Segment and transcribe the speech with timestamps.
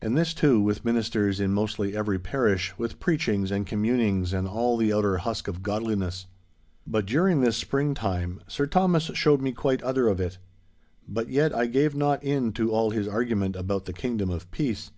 [0.00, 4.78] And this, too, with ministers in mostly every parish, with preachings and communings, and all
[4.78, 6.24] the outer husk of godliness.
[6.86, 10.38] But during this springtime, Sir Thomas showed me quite other of it.
[11.06, 14.92] But yet I gave not in to all his argument about the Kingdom of Peace.